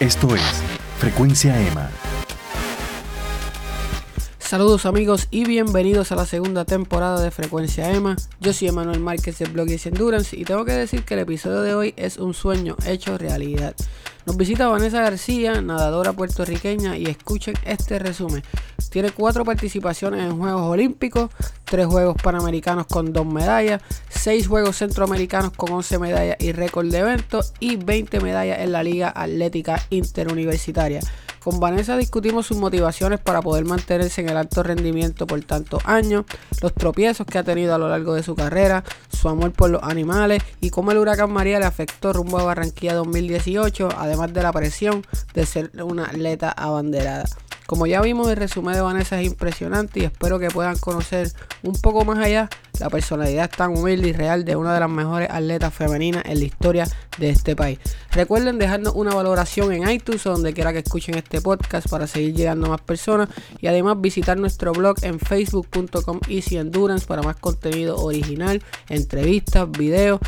[0.00, 0.62] Esto es
[1.00, 2.07] Frecuencia EMA.
[4.48, 8.16] Saludos amigos y bienvenidos a la segunda temporada de Frecuencia EMA.
[8.40, 11.60] Yo soy Emanuel Márquez de Blog y Endurance y tengo que decir que el episodio
[11.60, 13.74] de hoy es un sueño hecho realidad.
[14.24, 18.42] Nos visita Vanessa García, nadadora puertorriqueña, y escuchen este resumen.
[18.90, 21.30] Tiene cuatro participaciones en Juegos Olímpicos,
[21.64, 27.00] tres Juegos Panamericanos con dos medallas, seis Juegos Centroamericanos con 11 medallas y récord de
[27.00, 31.00] eventos y 20 medallas en la Liga Atlética Interuniversitaria.
[31.48, 36.26] Con Vanessa discutimos sus motivaciones para poder mantenerse en el alto rendimiento por tantos años,
[36.60, 39.82] los tropiezos que ha tenido a lo largo de su carrera, su amor por los
[39.82, 44.52] animales y cómo el huracán María le afectó rumbo a Barranquilla 2018, además de la
[44.52, 47.24] presión de ser una atleta abanderada.
[47.68, 51.30] Como ya vimos, el resumen de Vanessa es impresionante y espero que puedan conocer
[51.62, 52.48] un poco más allá
[52.80, 56.44] la personalidad tan humilde y real de una de las mejores atletas femeninas en la
[56.46, 57.78] historia de este país.
[58.12, 62.34] Recuerden dejarnos una valoración en iTunes o donde quiera que escuchen este podcast para seguir
[62.34, 63.28] llegando a más personas
[63.60, 70.20] y además visitar nuestro blog en facebook.com Easy Endurance para más contenido original, entrevistas, videos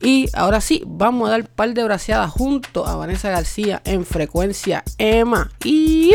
[0.00, 4.82] y ahora sí, vamos a dar par de braceadas junto a Vanessa García en frecuencia
[4.96, 5.50] EMA.
[5.62, 6.14] y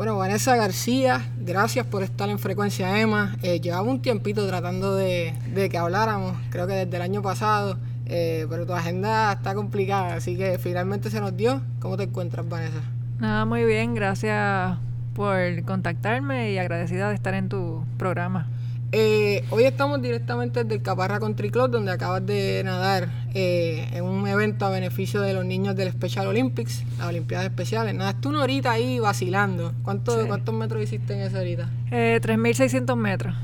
[0.00, 3.36] Bueno, Vanessa García, gracias por estar en Frecuencia EMA.
[3.42, 5.34] Eh, llevaba un tiempito tratando de,
[5.70, 10.38] que habláramos, creo que desde el año pasado, eh, pero tu agenda está complicada, así
[10.38, 11.60] que finalmente se nos dio.
[11.80, 12.80] ¿Cómo te encuentras, Vanessa?
[13.18, 14.78] Nada, muy bien, gracias
[15.12, 18.46] por contactarme y agradecida de estar en tu programa.
[18.92, 24.04] Eh, hoy estamos directamente desde el Caparra Country Club, donde acabas de nadar eh, en
[24.04, 27.94] un evento a beneficio de los niños del Special Olympics, las Olimpiadas Especiales.
[27.94, 29.74] Nadaste una horita ahí vacilando.
[29.84, 31.70] ¿Cuánto, ¿Cuántos metros hiciste en esa horita?
[31.92, 33.36] Eh, 3.600 metros.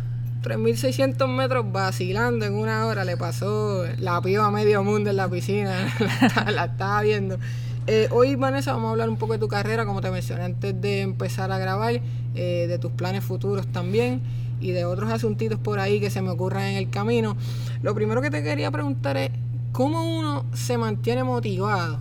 [0.42, 3.04] 3.600 metros vacilando en una hora.
[3.04, 5.94] Le pasó la piba a medio mundo en la piscina.
[6.52, 7.38] la, estaba viendo.
[7.86, 10.80] Eh, hoy, Vanessa, vamos a hablar un poco de tu carrera, como te mencioné antes
[10.80, 12.00] de empezar a grabar,
[12.34, 14.20] de tus planes futuros también
[14.60, 17.36] y de otros asuntitos por ahí que se me ocurran en el camino.
[17.82, 19.30] Lo primero que te quería preguntar es,
[19.72, 21.98] ¿cómo uno se mantiene motivado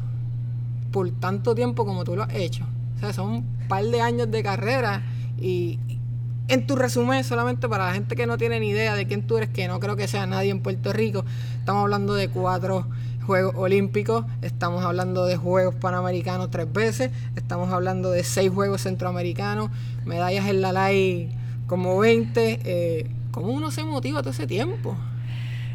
[0.91, 2.65] por tanto tiempo como tú lo has hecho?
[2.95, 5.03] O sea, son un par de años de carrera
[5.39, 5.79] y
[6.47, 9.38] en tu resumen, solamente para la gente que no tiene ni idea de quién tú
[9.38, 11.25] eres, que no creo que sea nadie en Puerto Rico,
[11.57, 12.88] estamos hablando de cuatro
[13.25, 19.71] Juegos Olímpicos, estamos hablando de Juegos Panamericanos tres veces, estamos hablando de seis Juegos Centroamericanos,
[20.05, 21.35] medallas en la LAI
[21.67, 22.59] como 20.
[22.63, 24.95] Eh, ¿Cómo uno se motiva todo ese tiempo?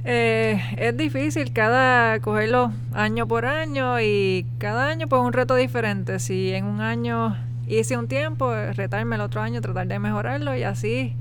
[0.04, 6.18] Eh, es difícil cada cogerlo año por año y cada año pues un reto diferente.
[6.18, 7.36] Si en un año
[7.66, 11.14] hice un tiempo, retarme el otro año, tratar de mejorarlo y así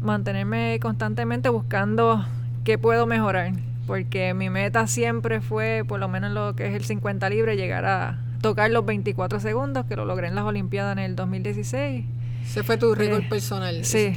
[0.00, 2.24] mantenerme constantemente buscando
[2.64, 3.52] qué puedo mejorar.
[3.88, 7.84] Porque mi meta siempre fue, por lo menos lo que es el 50 libre, llegar
[7.84, 12.04] a tocar los 24 segundos, que lo logré en las Olimpiadas en el 2016
[12.44, 13.84] ese fue tu récord personal.
[13.84, 14.12] Sí.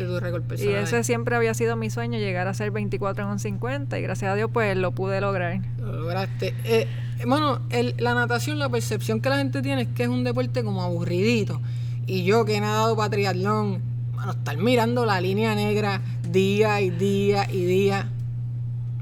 [0.57, 4.01] Y ese siempre había sido mi sueño, llegar a ser 24 en un 50 y
[4.01, 5.61] gracias a Dios pues lo pude lograr.
[5.79, 6.53] Lo lograste.
[6.63, 6.87] Eh,
[7.25, 10.63] bueno, el, la natación, la percepción que la gente tiene es que es un deporte
[10.63, 11.61] como aburridito.
[12.07, 13.81] Y yo que he nadado para triatlón,
[14.13, 18.09] bueno, estar mirando la línea negra día y día y día,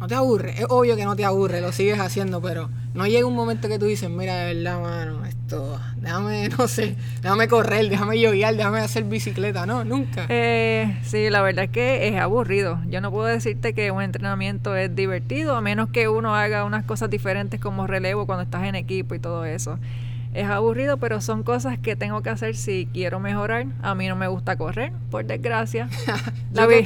[0.03, 0.53] no te aburre.
[0.58, 3.80] Es obvio que no te aburre, lo sigues haciendo, pero no llega un momento que
[3.80, 8.80] tú dices, mira, de verdad, mano, esto, déjame, no sé, déjame correr, déjame lloviar, déjame
[8.80, 10.25] hacer bicicleta, no, nunca.
[10.28, 12.81] Eh, sí, la verdad es que es aburrido.
[12.90, 16.84] Yo no puedo decirte que un entrenamiento es divertido, a menos que uno haga unas
[16.84, 19.80] cosas diferentes como relevo cuando estás en equipo y todo eso
[20.33, 23.67] es aburrido, pero son cosas que tengo que hacer si quiero mejorar.
[23.81, 25.89] A mí no me gusta correr, por desgracia.
[26.53, 26.83] yo, que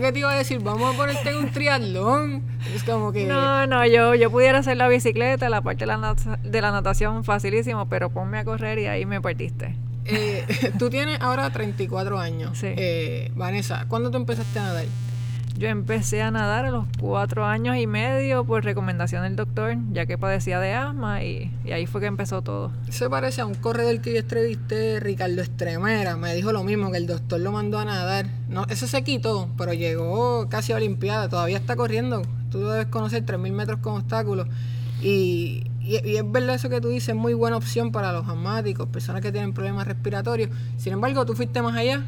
[0.00, 2.42] te, te iba a decir, vamos a ponerte un triatlón.
[2.74, 3.26] Es como que...
[3.26, 7.24] No, no, yo, yo pudiera hacer la bicicleta, la parte de la, de la natación
[7.24, 9.74] facilísimo, pero ponme a correr y ahí me perdiste.
[10.04, 10.44] Eh,
[10.78, 12.58] tú tienes ahora 34 años.
[12.58, 12.68] Sí.
[12.76, 14.84] Eh, Vanessa, ¿cuándo tú empezaste a nadar?
[15.58, 20.06] Yo empecé a nadar a los cuatro años y medio por recomendación del doctor, ya
[20.06, 22.70] que padecía de asma y, ahí fue que empezó todo.
[22.90, 26.98] Se parece a un corredor que yo entrevisté, Ricardo Estremera, me dijo lo mismo, que
[26.98, 28.26] el doctor lo mandó a nadar.
[28.48, 32.22] No, ese se quitó, pero llegó casi a Olimpiada, todavía está corriendo.
[32.52, 34.46] Tú debes conocer 3.000 metros con obstáculos.
[35.02, 38.86] Y, y, es verdad eso que tú dices, es muy buena opción para los asmáticos,
[38.90, 40.50] personas que tienen problemas respiratorios.
[40.76, 42.04] Sin embargo, tú fuiste más allá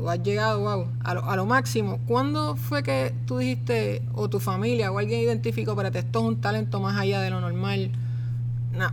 [0.00, 1.98] tú has llegado wow, a, lo, a lo máximo.
[2.06, 6.40] ¿Cuándo fue que tú dijiste, o tu familia, o alguien identificó, pero esto es un
[6.40, 7.90] talento más allá de lo normal?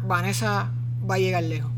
[0.05, 0.71] Vanessa
[1.09, 1.71] va a llegar lejos.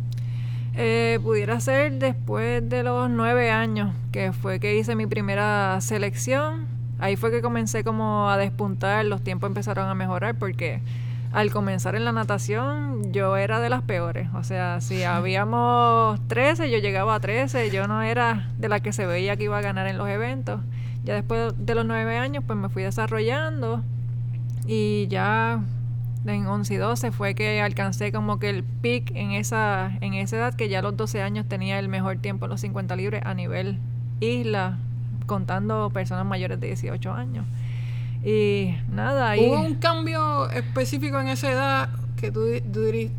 [0.76, 6.68] Eh, pudiera ser después de los nueve años, que fue que hice mi primera selección
[7.00, 10.82] ahí fue que comencé como a despuntar, los tiempos empezaron a mejorar porque
[11.32, 14.30] al comenzar en la natación yo era de las peores.
[14.34, 18.94] O sea, si habíamos 13, yo llegaba a 13, yo no era de la que
[18.94, 20.62] se veía que iba a ganar en los eventos.
[21.04, 23.84] Ya después de los 9 años, pues me fui desarrollando
[24.68, 25.62] y ya
[26.26, 30.38] en 11 y 12 fue que alcancé como que el pic en esa, en esa
[30.38, 33.22] edad, que ya a los 12 años tenía el mejor tiempo en los 50 libres
[33.26, 33.80] a nivel
[34.20, 34.78] isla,
[35.26, 37.46] contando personas mayores de 18 años.
[38.24, 39.48] Y nada, ahí...
[39.48, 42.42] ¿Hubo un cambio específico en esa edad que tú,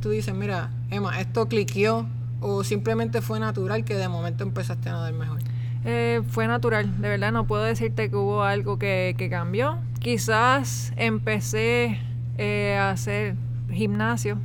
[0.01, 2.07] tú, dices, mira, Emma, esto cliqueó
[2.41, 5.39] o simplemente fue natural que de momento empezaste a nadar mejor?
[5.85, 9.79] Eh, fue natural, de verdad no puedo decirte que hubo algo que, que cambió.
[10.01, 11.99] Quizás empecé
[12.37, 13.37] eh, a hacer
[13.71, 14.39] gimnasio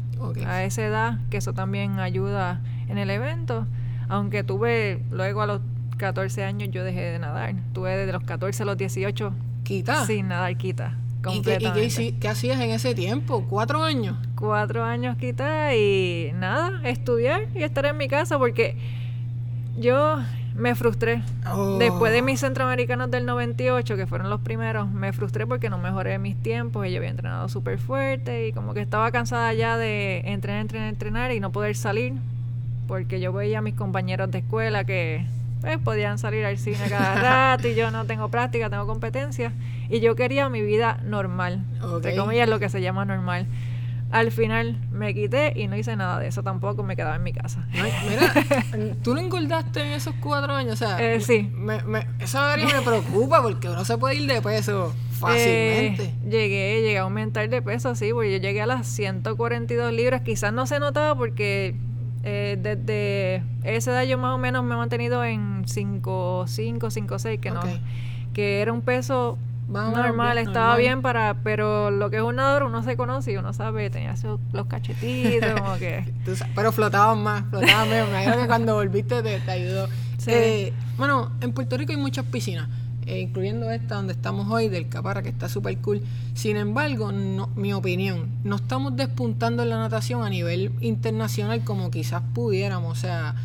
[0.46, 3.68] a esa edad, que eso también ayuda en el evento.
[4.08, 5.62] Aunque tuve, luego a los
[5.98, 7.56] 14 años yo dejé de nadar.
[7.74, 9.34] Tuve desde los 14 a los 18
[9.66, 10.06] quita.
[10.06, 10.98] sin nadar quita.
[11.30, 13.46] ¿Y, qué, qué, hacías en ese tiempo?
[13.50, 14.16] ¿Cuatro años?
[14.36, 18.78] Cuatro años quita y nada, estudiar y estar en mi casa porque
[19.78, 20.18] yo
[20.56, 21.22] me frustré.
[21.52, 21.78] Oh.
[21.78, 26.18] Después de mis centroamericanos del 98, que fueron los primeros, me frustré porque no mejoré
[26.20, 30.22] mis tiempos y yo había entrenado súper fuerte y como que estaba cansada ya de
[30.26, 32.14] entrenar, entrenar, entrenar y no poder salir
[32.88, 35.26] porque yo veía a mis compañeros de escuela que
[35.62, 39.52] pues, podían salir al cine cada rato y yo no tengo práctica, tengo competencia
[39.90, 41.96] y yo quería mi vida normal, okay.
[41.96, 43.48] entre comillas lo que se llama normal.
[44.12, 47.34] Al final me quité y no hice nada de eso tampoco, me quedaba en mi
[47.34, 47.68] casa.
[47.74, 50.74] mira, ¿tú no engordaste en esos cuatro años?
[50.74, 51.52] O sea, eh, sí.
[51.54, 56.04] Me, me, eso me preocupa porque uno se puede ir de peso fácilmente.
[56.04, 60.22] Eh, llegué, llegué a aumentar de peso, sí, porque yo llegué a las 142 libras.
[60.22, 61.76] Quizás no se notaba porque
[62.28, 67.20] eh, desde esa edad yo más o menos me he mantenido en 5, 5, 5,
[67.20, 67.62] 6, que no,
[68.34, 69.38] que era un peso
[69.70, 73.54] normal, estaba bien para, pero lo que es un nadador uno se conoce y uno
[73.54, 74.16] sabe, tenía
[74.54, 76.12] los cachetitos, como que...
[76.56, 79.88] pero flotaban más, flotaban menos, me imagino que cuando volviste te, ayudó.
[80.26, 82.68] Eh, bueno, en Puerto Rico hay muchas piscinas,
[83.06, 86.02] eh, incluyendo esta donde estamos hoy, del Caparra, que está súper cool.
[86.34, 91.92] Sin embargo, no, mi opinión, no estamos despuntando en la natación a nivel internacional como
[91.92, 93.36] quizás pudiéramos, o sea,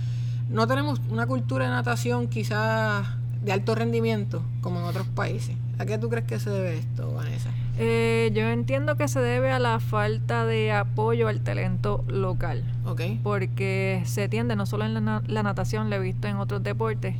[0.48, 3.06] no tenemos una cultura de natación quizás
[3.42, 5.56] de alto rendimiento como en otros países.
[5.78, 7.50] ¿A qué tú crees que se debe esto, Vanessa?
[7.78, 12.62] Eh, yo entiendo que se debe a la falta de apoyo al talento local.
[12.84, 13.00] Ok.
[13.22, 17.16] Porque se tiende, no solo en la, natación, lo he visto en otros deportes,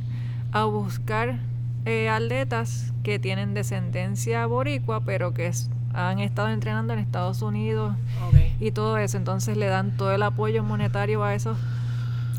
[0.51, 1.39] a buscar
[1.85, 5.51] eh, atletas que tienen descendencia boricua, pero que
[5.93, 7.95] han estado entrenando en Estados Unidos
[8.59, 9.17] y todo eso.
[9.17, 11.57] Entonces le dan todo el apoyo monetario a esos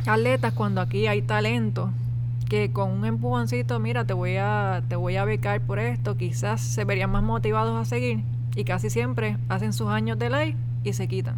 [0.07, 1.91] atletas cuando aquí hay talento
[2.49, 6.61] que con un empujoncito, mira, te voy a te voy a becar por esto, quizás
[6.61, 8.25] se verían más motivados a seguir
[8.55, 11.37] y casi siempre hacen sus años de ley y se quitan.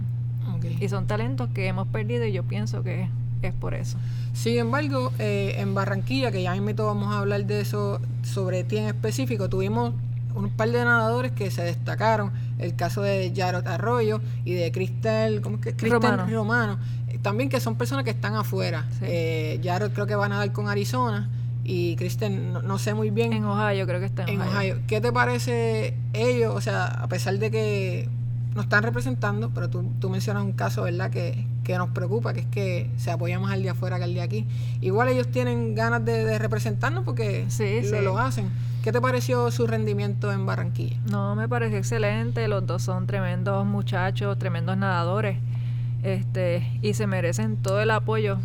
[0.81, 3.09] Y son talentos que hemos perdido y yo pienso que
[3.49, 3.99] es por eso.
[4.33, 8.79] Sin embargo, eh, en Barranquilla, que ya mismo vamos a hablar de eso sobre ti
[8.79, 9.95] en específico, tuvimos
[10.35, 12.33] un par de nadadores que se destacaron.
[12.59, 15.75] El caso de Jarot Arroyo y de Cristel, ¿cómo que?
[15.75, 16.79] Cristel Romano
[17.25, 18.87] también que son personas que están afuera.
[19.01, 21.29] Eh, Jared creo que va a nadar con Arizona
[21.65, 23.33] y Kristen no, sé muy bien.
[23.33, 24.79] En Ohio creo que está en, Ohio.
[24.87, 26.55] ¿Qué te parece ellos?
[26.55, 28.09] O sea, a pesar de que
[28.55, 31.11] nos están representando, pero tú, tú mencionas un caso, ¿verdad?
[31.11, 34.15] Que, que nos preocupa, que es que se apoya más al de afuera que al
[34.15, 34.47] de aquí.
[34.81, 37.47] Igual ellos tienen ganas de, representarnos porque
[37.91, 38.51] lo, lo hacen.
[38.83, 40.99] ¿Qué te pareció su rendimiento en Barranquilla?
[41.11, 42.47] No, me pareció excelente.
[42.49, 45.39] Los dos son tremendos muchachos, tremendos nadadores
[46.03, 48.39] este, y se merecen todo el apoyo.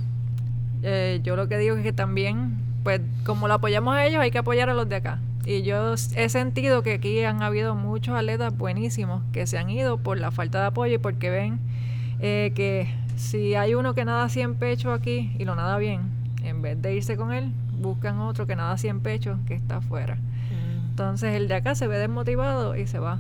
[0.81, 4.31] Eh, yo lo que digo es que también, pues como lo apoyamos a ellos, hay
[4.31, 5.19] que apoyar a los de acá.
[5.46, 9.98] Y yo he sentido que aquí han habido muchos atletas buenísimos que se han ido
[9.98, 11.60] por la falta de apoyo y porque ven
[12.19, 16.01] eh, que si hay uno que nada 100 pecho aquí y lo nada bien,
[16.43, 20.15] en vez de irse con él, buscan otro que nada 100 pecho que está afuera.
[20.15, 20.89] Mm.
[20.89, 23.19] Entonces el de acá se ve desmotivado y se va.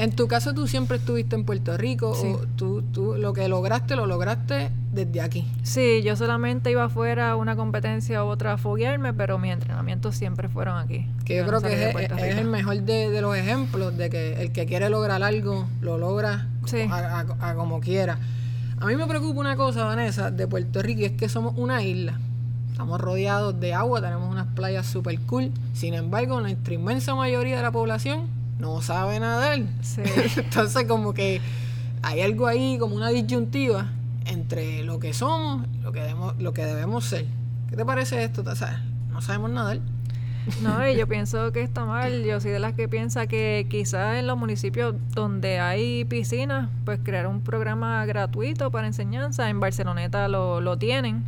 [0.00, 3.96] En tu caso, tú siempre estuviste en Puerto Rico, o tú, tú lo que lograste,
[3.96, 5.46] lo lograste desde aquí.
[5.62, 10.16] Sí, yo solamente iba afuera a una competencia u otra a foguearme, pero mis entrenamientos
[10.16, 11.06] siempre fueron aquí.
[11.26, 14.88] Que yo, creo que es, el mejor de, los ejemplos de que el que quiere
[14.88, 16.48] lograr algo, lo logra
[16.90, 18.18] a, como quiera.
[18.78, 21.82] A mí me preocupa una cosa, Vanessa, de Puerto Rico, y es que somos una
[21.82, 22.18] isla.
[22.70, 25.52] Estamos rodeados de agua, tenemos unas playas super cool.
[25.74, 29.60] Sin embargo, nuestra inmensa mayoría de la población no sabe nadar.
[29.82, 30.02] Sí.
[30.36, 31.40] Entonces como que
[32.02, 33.90] hay algo ahí, como una disyuntiva
[34.26, 37.26] entre lo que somos y lo que debemos, lo que debemos ser.
[37.68, 38.42] ¿Qué te parece esto?
[39.10, 39.80] no sabemos nadar.
[40.62, 42.24] No, y yo pienso que está mal.
[42.24, 46.98] Yo soy de las que piensa que quizás en los municipios donde hay piscinas, pues
[47.02, 49.50] crear un programa gratuito para enseñanza.
[49.50, 51.24] En Barceloneta lo, lo tienen.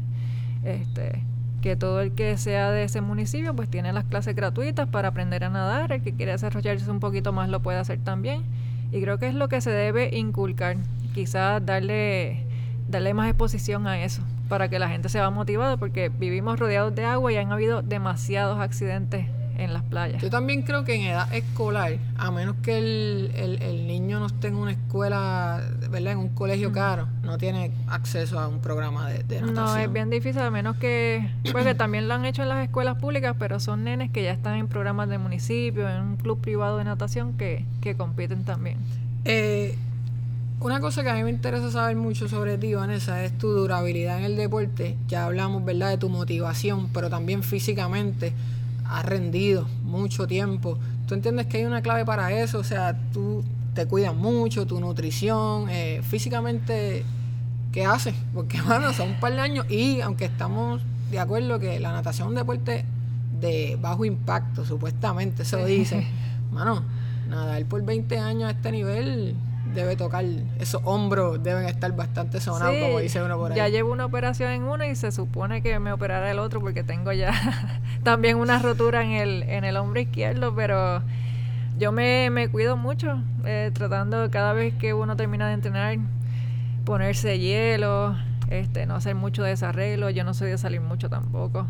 [0.64, 1.22] Este,
[1.62, 5.44] que todo el que sea de ese municipio pues tiene las clases gratuitas para aprender
[5.44, 5.92] a nadar.
[5.92, 8.42] El que quiere desarrollarse un poquito más lo puede hacer también.
[8.90, 10.76] Y creo que es lo que se debe inculcar.
[11.14, 12.44] Quizás darle,
[12.88, 16.94] darle más exposición a eso para que la gente se va motivada porque vivimos rodeados
[16.94, 19.26] de agua y han habido demasiados accidentes
[19.62, 20.20] en las playas.
[20.20, 24.48] Yo también creo que en edad escolar, a menos que el, el, niño no esté
[24.48, 26.12] en una escuela, ¿verdad?
[26.12, 29.54] En un colegio caro, no tiene acceso a un programa de, de, natación.
[29.54, 32.96] No, es bien difícil, a menos que, pues también lo han hecho en las escuelas
[32.98, 36.78] públicas, pero son nenes que ya están en programas de municipio, en un club privado
[36.78, 38.78] de natación que, que compiten también.
[39.24, 39.76] Eh,
[40.62, 44.18] una cosa que a mí me interesa saber mucho sobre ti, Vanessa, es tu durabilidad
[44.18, 44.96] en el deporte.
[45.08, 48.32] Ya hablamos, ¿verdad?, de tu motivación, pero también físicamente
[48.84, 50.78] has rendido mucho tiempo.
[51.06, 52.58] ¿Tú entiendes que hay una clave para eso?
[52.58, 57.04] O sea, tú te cuidas mucho, tu nutrición, eh, físicamente,
[57.72, 58.14] ¿qué haces?
[58.34, 62.28] Porque, bueno, son un par de años y aunque estamos de acuerdo que la natación
[62.28, 62.84] es un deporte
[63.40, 66.06] de bajo impacto, supuestamente, eso dice,
[66.52, 66.82] mano,
[67.28, 69.34] nadar por 20 años a este nivel
[69.74, 70.24] debe tocar,
[70.58, 73.56] esos hombros deben estar bastante sonados, como dice uno por ahí.
[73.56, 76.82] Ya llevo una operación en uno y se supone que me operará el otro porque
[76.82, 77.32] tengo ya
[78.02, 81.02] también una rotura en el, en el hombro izquierdo, pero
[81.78, 85.98] yo me, me cuido mucho, eh, tratando cada vez que uno termina de entrenar,
[86.84, 88.16] ponerse hielo,
[88.50, 91.66] este, no hacer mucho desarreglo, yo no soy de salir mucho tampoco.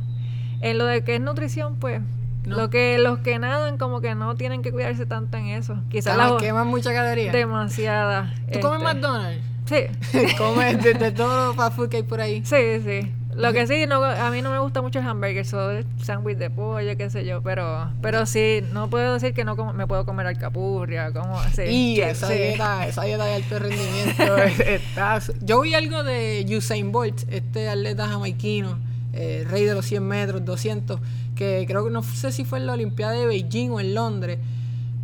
[0.60, 2.00] En lo de que es nutrición, pues
[2.44, 5.76] lo que los que nadan como que no tienen que cuidarse tanto en eso.
[5.90, 7.32] Quizás las queman mucha caloría.
[7.32, 8.32] Demasiada.
[8.52, 9.44] ¿Tú comes este, McDonald's?
[9.66, 10.34] Sí.
[10.38, 12.42] comes de, todo los fast food que hay por ahí.
[12.44, 13.12] Sí, sí.
[13.34, 16.36] Lo que sí, no, a mí no me gusta mucho el hamburger, solo el sándwich
[16.36, 20.04] de pollo, qué sé yo, pero pero sí, no puedo decir que no me puedo
[20.04, 21.62] comer alcapurria, como así.
[21.62, 27.22] Y esa dieta, esa dieta de alto rendimiento está, Yo vi algo de Usain Bolt,
[27.30, 28.78] este atleta jamaiquino,
[29.12, 31.00] eh, rey de los 100 metros, 200,
[31.34, 34.38] que creo que no sé si fue en la Olimpiada de Beijing o en Londres,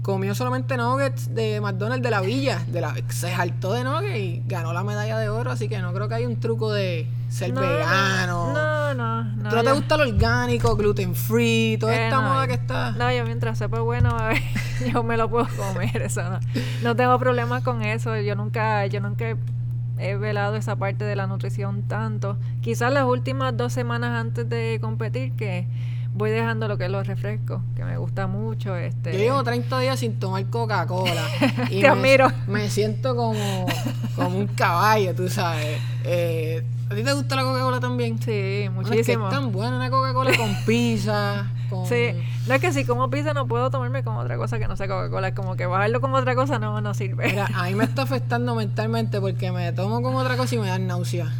[0.02, 4.42] comió solamente nuggets de McDonald's de la villa, de la, se saltó de nuggets y
[4.46, 7.52] ganó la medalla de oro, así que no creo que hay un truco de ser
[7.52, 8.54] vegano.
[8.54, 9.50] No, no, no.
[9.50, 12.92] no te gusta lo orgánico, gluten free, toda eh, esta moda que está?
[12.92, 14.16] No, yo mientras sepa bueno,
[14.92, 16.40] yo me lo puedo comer, eso no.
[16.82, 19.36] No tengo problemas con eso, yo nunca, yo nunca he
[19.98, 22.38] velado esa parte de la nutrición tanto.
[22.60, 25.66] Quizás las últimas dos semanas antes de competir que
[26.14, 28.76] voy dejando lo que es los refrescos, que me gusta mucho.
[28.76, 29.12] Este...
[29.12, 31.26] Yo llevo 30 días sin tomar Coca-Cola.
[31.70, 33.66] y Te me, Me siento como,
[34.16, 35.80] como un caballo, tú sabes.
[36.04, 38.18] Eh, ¿A ti te gusta la Coca-Cola también?
[38.20, 39.26] Sí, muchísimo.
[39.28, 41.50] es, que tan buena una Coca-Cola con pizza.
[41.86, 42.12] Sí,
[42.46, 44.88] no es que si como pizza no puedo tomarme como otra cosa que no sea
[44.88, 45.28] Coca-Cola.
[45.28, 47.28] Es como que bajarlo con otra cosa no, no sirve.
[47.28, 50.68] Mira, a mí me está afectando mentalmente porque me tomo con otra cosa y me
[50.68, 51.30] dan náusea.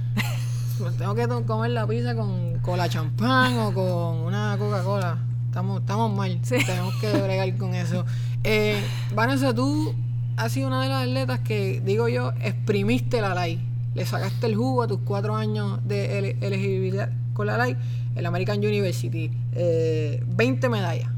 [0.96, 5.18] Tengo que comer la pizza con cola champán o con una Coca-Cola.
[5.46, 6.40] Estamos, estamos mal.
[6.48, 8.04] Tenemos que bregar con eso.
[8.44, 8.80] Eh,
[9.12, 9.92] Vanessa, tú
[10.36, 13.60] has sido una de las atletas que, digo yo, exprimiste la ley.
[13.94, 17.76] Le sacaste el jugo a tus cuatro años de elegibilidad con la ley
[18.14, 19.32] en la American University.
[19.54, 21.10] 20 eh, medallas.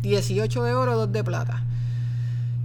[0.00, 1.64] 18 de oro, 2 de plata.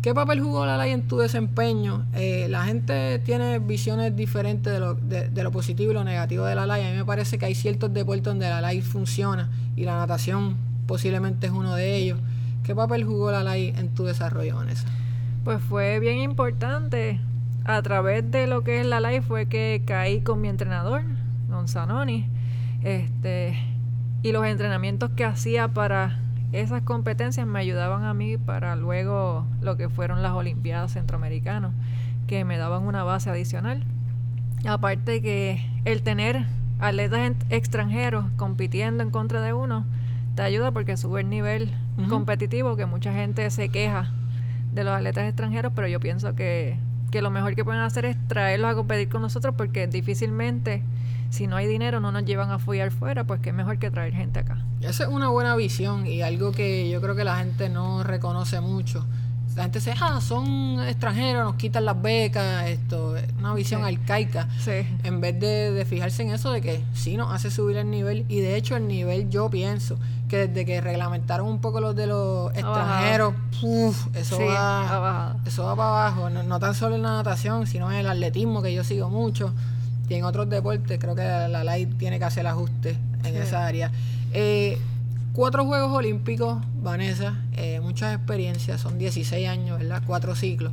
[0.03, 2.05] ¿Qué papel jugó la ley en tu desempeño?
[2.13, 6.55] Eh, la gente tiene visiones diferentes de lo, de, lo, positivo y lo negativo de
[6.55, 6.85] la ley.
[6.85, 10.57] A mí me parece que hay ciertos deportes donde la ley funciona y la natación
[10.87, 12.19] posiblemente es uno de ellos.
[12.65, 14.89] ¿Qué papel jugó la ley en tu desarrollo, Vanessa?
[15.45, 17.21] Pues fue bien importante.
[17.63, 21.03] A través de lo que es la ley fue que caí con mi entrenador,
[21.47, 22.25] Don Zanoni.
[22.83, 23.57] Este,
[24.21, 26.19] y los entrenamientos que hacía para
[26.53, 31.71] esas competencias me ayudaban a mí para luego lo que fueron las Olimpiadas Centroamericanas,
[32.27, 33.83] que me daban una base adicional.
[34.65, 36.45] Aparte que el tener
[36.79, 39.85] atletas extranjeros compitiendo en contra de uno,
[40.35, 41.73] te ayuda porque sube el nivel
[42.07, 44.11] competitivo, que mucha gente se queja
[44.73, 46.77] de los atletas extranjeros, pero yo pienso que,
[47.13, 50.81] que lo mejor que pueden hacer es traerlos a competir con nosotros porque difícilmente
[51.29, 54.15] si no hay dinero no nos llevan a follar fuera, pues qué mejor que traer
[54.15, 54.65] gente acá.
[54.81, 58.61] Esa es una buena visión y algo que yo creo que la gente no reconoce
[58.61, 59.05] mucho.
[59.55, 64.47] La gente dice, ah, son extranjeros, nos quitan las becas, esto, es una visión arcaica.
[64.59, 64.87] Sí.
[65.03, 68.25] En vez de, fijarse en eso de que sí nos hace subir el nivel.
[68.29, 72.07] Y de hecho el nivel yo pienso que desde que reglamentaron un poco los de
[72.07, 73.35] los extranjeros,
[74.15, 76.29] eso va, eso va para abajo.
[76.29, 79.53] No, no tan solo en la natación, sino en el atletismo que yo sigo mucho
[80.17, 83.91] en otros deportes creo que la ley tiene que hacer ajustes en esa área.
[84.33, 84.77] Eh,
[85.33, 90.01] cuatro Juegos Olímpicos, Vanessa, eh, muchas experiencias, son 16 años, ¿verdad?
[90.05, 90.71] Cuatro ciclos.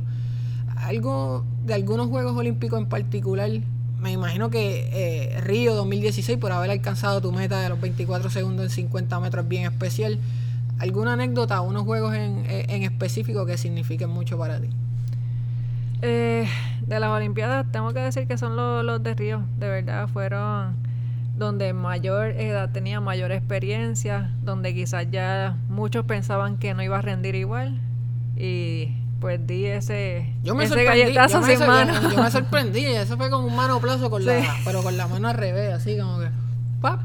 [0.77, 3.49] Algo de algunos Juegos Olímpicos en particular,
[3.99, 8.65] me imagino que eh, Río 2016, por haber alcanzado tu meta de los 24 segundos
[8.65, 10.19] en 50 metros, es bien especial.
[10.79, 14.69] ¿Alguna anécdota, unos juegos en, en específico que signifiquen mucho para ti?
[16.01, 16.47] Eh,
[16.87, 20.75] de las Olimpiadas, tengo que decir que son los, los de Río, de verdad, fueron
[21.35, 27.01] donde mayor edad tenía mayor experiencia, donde quizás ya muchos pensaban que no iba a
[27.01, 27.79] rendir igual
[28.35, 31.93] y pues di ese, yo me ese galletazo yo me, sin mano.
[32.09, 35.27] Yo, me sorprendí, eso fue como un mano plazo con la, pero con la mano
[35.27, 36.27] al revés, así como que
[36.81, 37.01] ¡pap!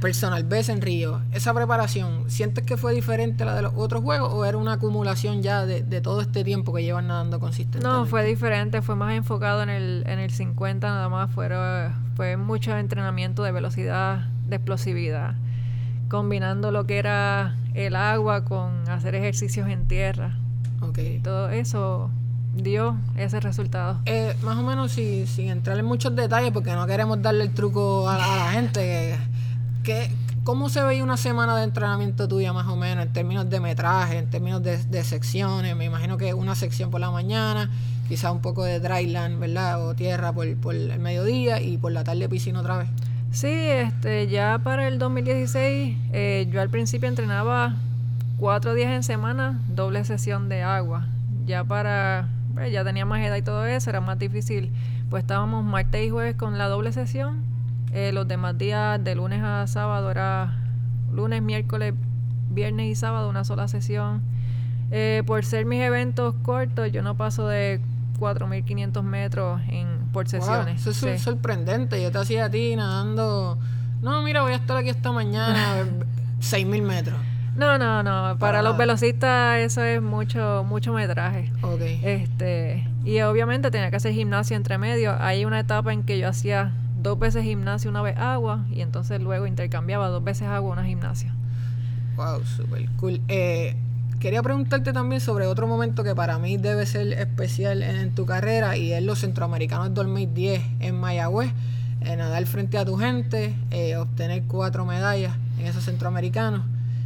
[0.00, 4.02] Personal ves en Río, esa preparación, ¿sientes que fue diferente a la de los otros
[4.02, 7.88] juegos o era una acumulación ya de, todo este tiempo que llevan nadando consistentemente?
[7.88, 11.48] No, fue diferente, fue más enfocado en el, en el 50 nada más, fue,
[12.16, 15.34] fue mucho entrenamiento de velocidad, de explosividad,
[16.08, 20.36] combinando lo que era el agua con hacer ejercicios en tierra.
[20.82, 20.98] Ok.
[21.22, 22.10] todo eso
[22.54, 24.00] dio ese resultado.
[24.06, 28.08] Eh, más o menos sin entrar en muchos detalles porque no queremos darle el truco
[28.08, 29.18] a, a la gente.
[29.82, 30.10] ¿Qué,
[30.42, 34.18] ¿Cómo se veía una semana de entrenamiento tuya más o menos en términos de metraje,
[34.18, 35.76] en términos de, secciones?
[35.76, 37.70] Me imagino que una sección por la mañana,
[38.08, 39.86] quizá un poco de dryland, ¿verdad?
[39.86, 42.88] O tierra por, el mediodía y por la tarde piscina otra vez.
[43.32, 47.76] Sí, este, ya para el 2016 eh, yo al principio entrenaba
[48.38, 51.06] cuatro días en semana, doble sesión de agua.
[51.44, 54.72] Ya para, pues, ya tenía más edad y todo eso, era más difícil.
[55.10, 57.50] Pues estábamos martes y jueves con la doble sesión
[57.92, 60.56] eh, los demás días, de lunes a sábado, era
[61.12, 61.94] lunes, miércoles,
[62.50, 64.22] viernes y sábado, una sola sesión.
[64.90, 67.80] Eh, por ser mis eventos cortos, yo no paso de
[68.18, 70.86] 4.500 metros en, por sesiones.
[70.86, 72.02] eso es sorprendente.
[72.02, 73.58] Yo te hacía a ti nadando.
[74.02, 75.84] No, mira, voy a estar aquí esta mañana,
[76.40, 77.16] 6.000 metros.
[77.56, 78.38] No, no, no.
[78.38, 81.52] Para, los velocistas eso es mucho, mucho metraje.
[82.02, 85.16] Este, y obviamente tenía que hacer gimnasia entre medio.
[85.20, 89.20] Hay una etapa en que yo hacía dos veces gimnasia, una vez agua, y entonces
[89.20, 91.34] luego intercambiaba dos veces agua, una gimnasia.
[92.16, 93.20] Wow, super cool.
[93.28, 93.76] Eh,
[94.18, 98.76] quería preguntarte también sobre otro momento que para mí debe ser especial en, tu carrera
[98.76, 101.52] y es los centroamericanos 2010 en Mayagüez.
[102.02, 106.62] En nadar frente a tu gente, eh, obtener cuatro medallas en esos centroamericanos.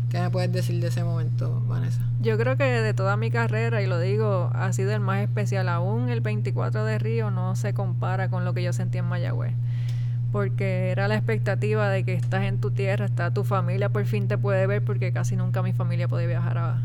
[0.09, 2.00] ¿Qué me puedes decir de ese momento, Vanessa?
[2.20, 5.68] Yo creo que de toda mi carrera, y lo digo, ha sido el más especial.
[5.68, 9.54] Aún el 24 de Río no se compara con lo que yo sentí en Mayagüez
[10.34, 14.26] porque era la expectativa de que estás en tu tierra, está tu familia, por fin
[14.26, 16.82] te puede ver, porque casi nunca mi familia puede viajar a,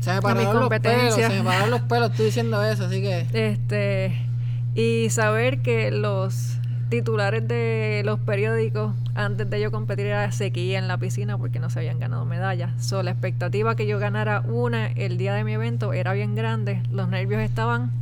[0.00, 3.28] se me pararon los pelos, se me pararon los pelos, estoy diciendo eso, así que...
[3.32, 4.16] Este,
[4.74, 10.88] y saber que los titulares de los periódicos antes de yo competir era sequía en
[10.88, 12.72] la piscina porque no se habían ganado medallas.
[12.84, 16.82] So, la expectativa que yo ganara una el día de mi evento era bien grande,
[16.90, 17.92] los nervios estaban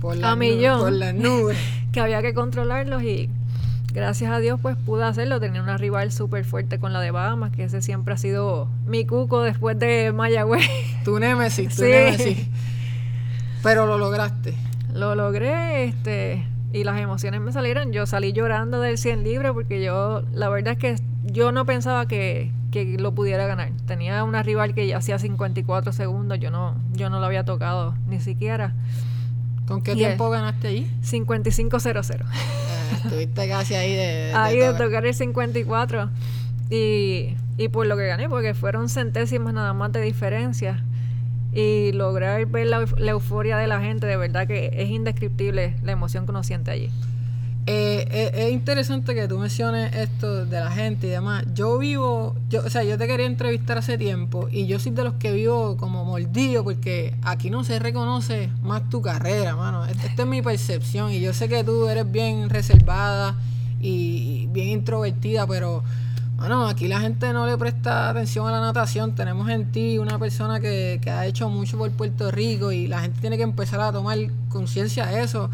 [0.00, 1.58] por a millón, por las nubes.
[1.92, 3.28] que había que controlarlos y
[3.94, 5.40] gracias a Dios pues pude hacerlo.
[5.40, 9.06] Tenía una rival súper fuerte con la de Bahamas, que ese siempre ha sido mi
[9.06, 10.68] cuco después de Mayagüez.
[11.04, 12.48] Tu némesis, tu némesis.
[13.62, 14.54] Pero lo lograste.
[14.92, 17.92] Lo logré, este, y las emociones me salieron.
[17.92, 22.06] Yo salí llorando del 100 libre porque yo, la verdad es que yo no pensaba
[22.06, 23.70] que, que lo pudiera ganar.
[23.86, 27.94] Tenía una rival que ya hacía 54 segundos, yo no, yo no lo había tocado
[28.08, 28.74] ni siquiera.
[29.66, 30.90] ¿Con qué tiempo ganaste ahí?
[31.02, 32.24] 55.00.
[32.96, 36.10] Estuviste casi ahí de, ahí de tocar el 54.
[36.70, 40.82] Y, y por lo que gané, porque fueron centésimas nada más de diferencia.
[41.52, 46.24] Y lograr ver la, euforia de la gente, de verdad que es indescriptible la emoción
[46.24, 46.90] que uno siente allí.
[47.66, 51.44] Eh, eh, es interesante que tú menciones esto de la gente y demás.
[51.54, 55.02] Yo vivo, yo, o sea, yo te quería entrevistar hace tiempo y yo soy de
[55.02, 59.86] los que vivo como mordido porque aquí no se reconoce más tu carrera, mano.
[59.86, 63.34] Esta es mi percepción y yo sé que tú eres bien reservada
[63.80, 65.82] y bien introvertida, pero
[66.36, 69.14] bueno, aquí la gente no le presta atención a la natación.
[69.14, 73.22] Tenemos en ti una persona que ha hecho mucho por Puerto Rico y la gente
[73.22, 74.18] tiene que empezar a tomar
[74.50, 75.48] conciencia de eso.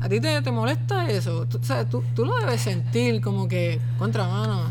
[0.00, 1.46] ¿A ti te, molesta eso?
[1.46, 4.70] Tú, tú, tú, lo debes sentir como que, contra mano,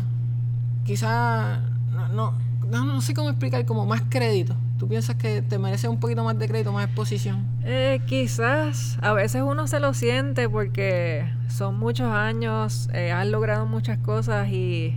[0.84, 1.58] quizás,
[1.92, 4.56] no, no, no, sé cómo explicar, como más crédito.
[4.78, 7.46] ¿Tú piensas que te mereces un poquito más de crédito, más exposición?
[7.64, 13.66] Eh, quizás, a veces uno se lo siente porque son muchos años, eh, has logrado
[13.66, 14.96] muchas cosas y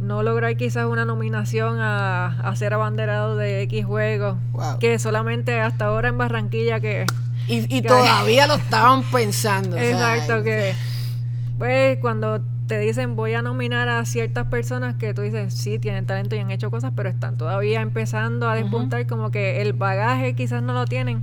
[0.00, 4.36] no lograr quizás una nominación a, a ser abanderado de X juegos,
[4.78, 7.06] que solamente hasta ahora en Barranquilla que
[7.48, 9.76] y, todavía lo estaban pensando.
[9.76, 10.74] Exacto, que
[11.58, 16.04] pues cuando te dicen voy a nominar a ciertas personas que tú dices sí tienen
[16.04, 20.34] talento y han hecho cosas pero están todavía empezando a despuntar como que el bagaje
[20.34, 21.22] quizás no lo tienen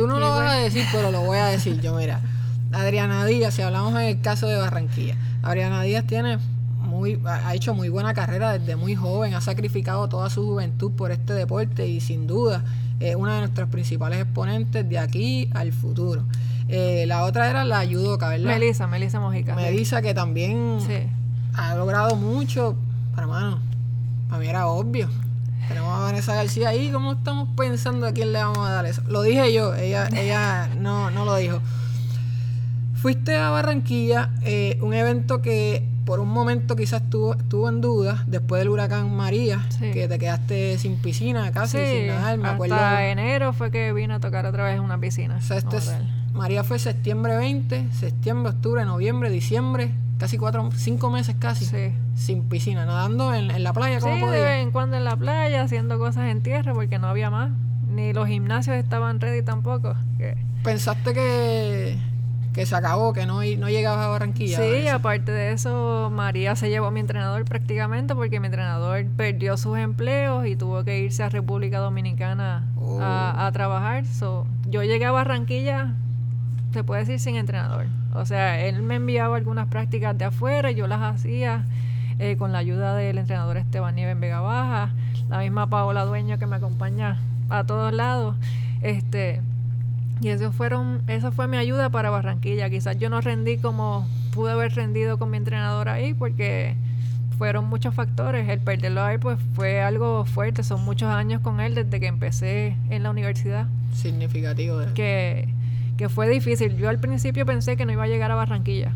[0.00, 1.94] Tú no Y lo vas a decir, pero lo voy a decir yo.
[1.94, 2.20] Mira,
[2.72, 6.38] Adriana Díaz, si hablamos en el caso de Barranquilla, Adriana Díaz tiene
[6.90, 11.10] muy, ha hecho muy buena carrera desde muy joven, ha sacrificado toda su juventud por
[11.12, 12.62] este deporte y sin duda
[12.98, 16.24] es una de nuestras principales exponentes de aquí al futuro.
[16.68, 18.46] Eh, la otra era la judoka, ¿verdad?
[18.46, 19.62] Melissa Melissa Mojica sí.
[19.62, 20.98] Melissa, que también Sí.
[21.54, 22.76] ha logrado mucho,
[23.14, 23.58] pero hermano,
[24.28, 25.08] para mí era obvio.
[25.68, 29.02] Tenemos a Vanessa García ahí, ¿cómo estamos pensando a quién le vamos a dar eso?
[29.08, 31.60] Lo dije yo, ella, ella no, no lo dijo.
[33.00, 38.24] Fuiste a Barranquilla, eh, un evento que por un momento quizás estuvo, estuvo en duda,
[38.26, 39.90] después del huracán María, Sí.
[39.92, 42.98] que te quedaste sin piscina casi, Sí, sin nadar, me hasta acuerdo.
[42.98, 45.36] enero fue que vine a tocar otra vez en una piscina.
[45.36, 45.94] O sea, este es-.
[46.34, 51.92] María fue septiembre 20, septiembre, octubre, noviembre, diciembre, casi cuatro, cinco meses casi, Sí.
[52.16, 54.42] sin piscina, nadando en, en la playa Sí, como de podía.
[54.44, 57.50] vez en cuando en la playa, haciendo cosas en tierra, porque no había más.
[57.88, 59.94] Ni los gimnasios estaban ready tampoco.
[60.62, 61.96] ¿Pensaste que,
[62.52, 64.56] que se acabó, que no, no llegabas a Barranquilla?
[64.58, 69.56] Sí, aparte de eso, María se llevó a mi entrenador prácticamente porque mi entrenador perdió
[69.56, 72.98] sus empleos y tuvo que irse a República Dominicana Oh.
[73.00, 74.04] a, a trabajar.
[74.06, 75.94] So, yo llegué a Barranquilla,
[76.72, 77.86] se puede decir, sin entrenador.
[78.14, 81.64] O sea, él me enviaba algunas prácticas de afuera y yo las hacía
[82.18, 84.90] eh, con la ayuda del entrenador Esteban Nieves en Vega Baja,
[85.28, 88.34] la misma Paola Dueño que me acompaña a todos lados.
[88.82, 89.40] Este,
[90.20, 92.68] y eso fueron, esa fue mi ayuda para Barranquilla.
[92.70, 96.76] Quizás yo no rendí como pude haber rendido con mi entrenador ahí porque
[97.38, 98.48] fueron muchos factores.
[98.48, 100.62] El perderlo ahí pues fue algo fuerte.
[100.62, 103.66] Son muchos años con él desde que empecé en la universidad.
[103.94, 104.78] Significativo.
[104.78, 105.48] de- Que,
[105.96, 106.76] que fue difícil.
[106.76, 108.92] Yo al principio pensé que no iba a llegar a Barranquilla.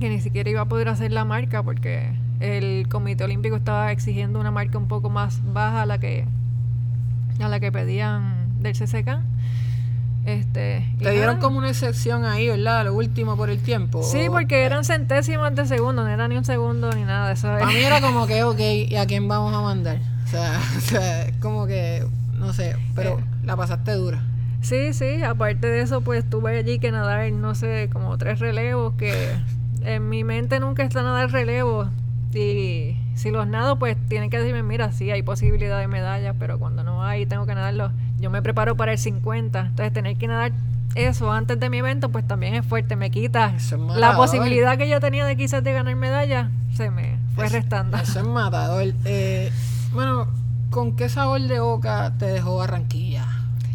[0.00, 2.08] Que ni siquiera iba a poder hacer la marca porque
[2.40, 6.26] el Comité Olímpico estaba exigiendo una marca un poco más baja a la que,
[7.40, 9.20] a la que pedían del CCK.
[10.24, 11.38] Este, Te dieron nada.
[11.38, 12.84] como una excepción ahí, ¿verdad?
[12.86, 14.02] Lo último por el tiempo.
[14.02, 17.32] Sí, o- porque eran centésimas de segundo, no era ni un segundo ni nada.
[17.32, 19.98] Eso Para mí era como que, ok, ¿y a quién vamos a mandar?
[20.24, 22.06] O sea, o sea, como que,
[22.38, 23.24] no sé, pero Eh.
[23.44, 24.22] la pasaste dura.
[24.62, 28.94] Sí, sí, aparte de eso, pues tuve allí que nadar, no sé, como tres relevos,
[28.96, 29.12] que
[29.84, 31.88] en mi mente nunca está nadar relevos.
[32.32, 36.58] Y si los nado, pues tienen que decirme, mira, sí, hay posibilidad de medallas, pero
[36.58, 37.92] cuando no hay, tengo que nadarlos.
[38.24, 40.50] Yo me preparo para el 50, entonces tener que nadar
[40.94, 44.88] eso antes de mi evento, pues también es fuerte, me quita es la posibilidad que
[44.88, 47.98] yo tenía de quizás de ganar medallas, se me fue Es- restando.
[47.98, 48.94] Eso es matador.
[49.04, 49.52] Eh,
[49.92, 50.26] bueno,
[50.70, 53.26] ¿con qué sabor de boca te dejó Barranquilla?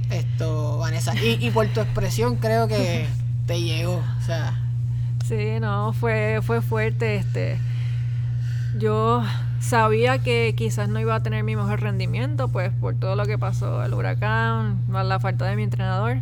[0.10, 1.14] Esto, Vanessa.
[1.24, 3.06] Y, y por tu expresión creo que
[3.46, 3.98] te llegó.
[4.20, 4.58] O sea,
[5.28, 7.18] Sí, no, fue, fue fuerte.
[7.18, 7.60] Este,
[8.80, 9.22] yo
[9.60, 13.38] sabía que quizás no iba a tener mi mejor rendimiento, pues por todo lo que
[13.38, 16.18] pasó, el huracán, la falta de mi entrenador,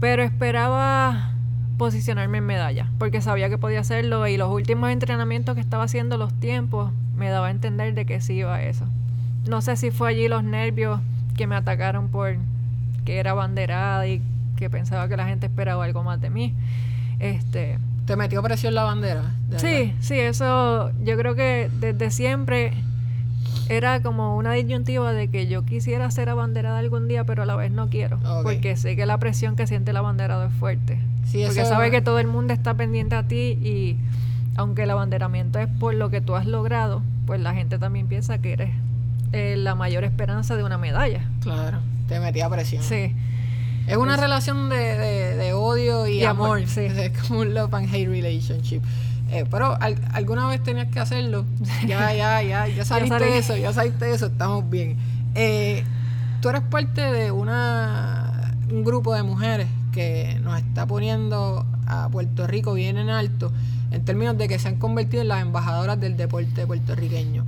[0.00, 1.32] pero esperaba
[1.78, 6.16] posicionarme en medalla, porque sabía que podía hacerlo y los últimos entrenamientos que estaba haciendo,
[6.16, 8.86] los tiempos, me daba a entender de que sí iba a eso.
[9.46, 11.00] No sé si fue allí los nervios
[11.36, 12.36] que me atacaron por
[13.04, 14.22] que era banderada y
[14.56, 16.54] que pensaba que la gente esperaba algo más de mí.
[17.18, 19.22] Este, te metió presión la bandera.
[19.48, 22.72] de Sí, sí, eso yo creo que desde siempre
[23.68, 27.56] era como una disyuntiva de que yo quisiera ser abanderada algún día, pero a la
[27.56, 28.42] vez no quiero, Ok.
[28.42, 30.98] porque sé que la presión que siente el abanderado es fuerte.
[31.26, 33.96] Sí, porque sabe que todo el mundo está pendiente a ti y
[34.56, 38.38] aunque el abanderamiento es por lo que tú has logrado, pues la gente también piensa
[38.38, 38.70] que eres
[39.32, 41.20] eh, la mayor esperanza de una medalla.
[41.40, 42.82] Claro, te metía presión.
[42.82, 43.14] Sí.
[43.86, 46.68] Es una relación de, de- de odio y, Y amor, amor.
[46.68, 46.80] sí.
[46.86, 48.80] Es como un love and hate relationship.
[49.30, 51.44] Eh, pero al- alguna vez tenías que hacerlo.
[51.86, 54.96] Ya, ya, ya, ya saliste de eso, ya saliste de eso, estamos bien.
[55.34, 55.84] Eh,
[56.40, 62.46] tú eres parte de una un grupo de mujeres que nos está poniendo a Puerto
[62.46, 63.52] Rico bien en alto
[63.90, 67.44] en términos de que se han convertido en las embajadoras del deporte puertorriqueño.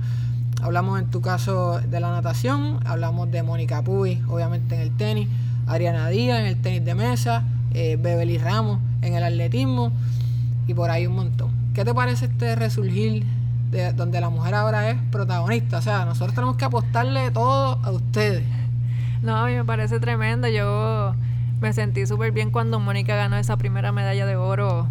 [0.61, 5.27] Hablamos en tu caso de la natación, hablamos de Mónica Puy, obviamente en el tenis,
[5.67, 9.91] Adriana Díaz en el tenis de mesa, eh, Beverly Ramos en el atletismo
[10.67, 11.51] y por ahí un montón.
[11.73, 13.25] ¿Qué te parece este resurgir
[13.71, 15.79] de donde la mujer ahora es protagonista?
[15.79, 18.43] O sea, nosotros tenemos que apostarle todo a ustedes.
[19.21, 20.47] No, a mí me parece tremendo.
[20.47, 21.15] Yo
[21.61, 24.87] me sentí súper bien cuando Mónica ganó esa primera medalla de oro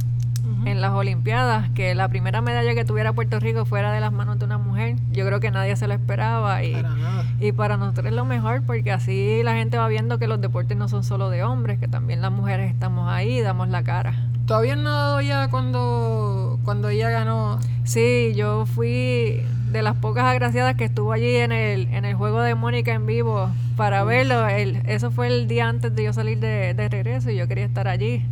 [0.67, 4.39] en las Olimpiadas, que la primera medalla que tuviera Puerto Rico fuera de las manos
[4.39, 4.97] de una mujer.
[5.13, 7.25] Yo creo que nadie se lo esperaba y, Para nada.
[7.41, 10.77] y para nosotros es lo mejor porque así la gente va viendo que los deportes
[10.77, 14.15] no son solo de hombres, que también las mujeres estamos ahí, damos la cara.
[14.47, 17.59] ¿Tú habías nadado ya cuando, cuando ella ganó?
[17.85, 22.41] Sí, yo fui de las pocas agraciadas que estuvo allí en el, en el juego
[22.43, 24.47] de Mónica en vivo para verlo.
[24.47, 27.65] El, eso fue el día antes de yo salir de, de regreso y yo quería
[27.65, 28.23] estar allí.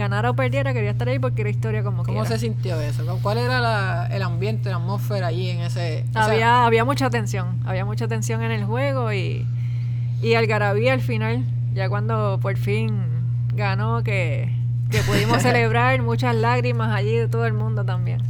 [0.00, 2.28] Ganara o perdiera, quería estar ahí porque era historia como ¿Cómo quiera.
[2.36, 3.04] se sintió eso?
[3.22, 6.04] ¿Cuál era la- el ambiente, la atmósfera allí en ese...
[6.10, 9.46] o sea, Había, había mucha tensión, había mucha tensión en el juego y,
[10.22, 13.00] y algarabía al final, ya cuando por fin
[13.54, 14.52] ganó, que,
[14.90, 18.20] que pudimos celebrar, muchas lágrimas allí de todo el mundo también.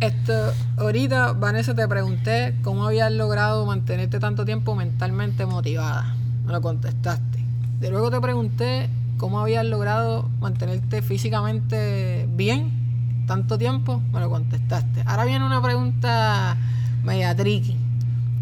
[0.00, 6.14] Esto, ahorita, Vanessa, te pregunté cómo habías logrado mantenerte tanto tiempo mentalmente motivada.
[6.44, 7.38] Me lo contestaste.
[7.80, 12.84] De luego te pregunté cómo habías logrado mantenerte físicamente bien
[13.26, 14.02] tanto tiempo.
[14.12, 15.02] Me lo contestaste.
[15.06, 16.56] Ahora viene una pregunta
[17.04, 17.76] media tricky.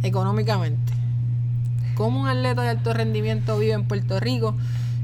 [0.02, 0.92] Económicamente.
[1.94, 4.56] ¿Cómo un atleta de alto rendimiento vive en Puerto Rico?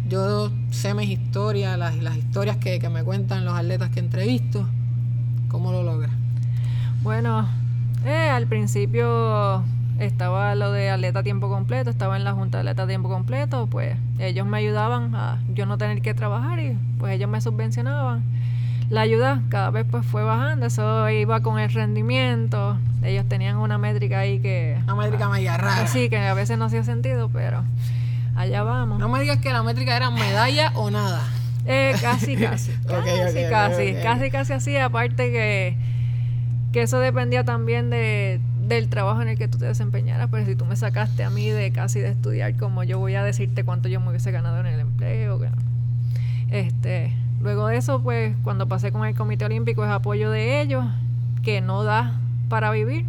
[0.09, 4.67] Yo sé mis historias, las, historias que, me cuentan los atletas que entrevisto.
[5.49, 6.11] ¿Cómo lo logras?
[7.03, 7.47] Bueno,
[8.05, 9.63] eh, al principio
[9.99, 13.09] estaba lo de atleta a tiempo completo, estaba en la junta de atleta a tiempo
[13.09, 17.41] completo, pues ellos me ayudaban a yo no tener que trabajar y pues ellos me
[17.41, 18.23] subvencionaban.
[18.91, 23.77] La ayuda cada vez pues fue bajando, eso iba con el rendimiento, ellos tenían una
[23.77, 24.79] métrica ahí que...
[24.85, 25.87] Una métrica media rara.
[25.87, 27.65] Sí, que a veces no hacía sentido, pero
[28.35, 28.99] allá vamos.
[28.99, 31.23] No me digas que la métrica era medalla o nada.
[31.67, 32.73] Eh, casi, casi.
[32.89, 33.95] Casi, casi.
[34.03, 34.77] Casi, casi así.
[34.79, 35.77] Aparte que,
[36.73, 40.29] que eso dependía también de, del trabajo en el que tú te desempeñaras.
[40.31, 43.23] Pero si tú me sacaste a mí de casi de estudiar, como yo voy a
[43.23, 45.41] decirte cuánto yo me hubiese ganado en el empleo.
[46.51, 50.85] Este, luego de eso, pues, cuando pasé con el Comité Olímpico, es apoyo de ellos,
[51.43, 53.05] que no da para vivir.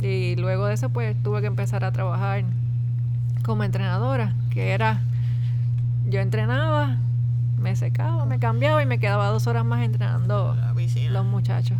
[0.00, 2.44] Y luego de eso, pues, tuve que empezar a trabajar
[3.44, 5.00] como entrenadora, que era
[6.08, 6.96] yo entrenaba,
[7.58, 10.56] me secaba, me cambiaba y me quedaba dos horas más entrenando
[11.10, 11.78] los muchachos.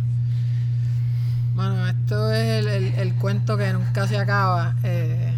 [1.55, 4.75] Bueno, esto es el, el- el cuento que nunca se acaba.
[4.83, 5.31] Eh,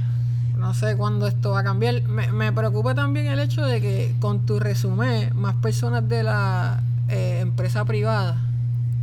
[0.58, 2.02] no sé cuándo esto va a cambiar.
[2.04, 6.82] Me, me preocupa también el hecho de que con tu resumen, más personas de la
[7.10, 8.38] eh, empresa privada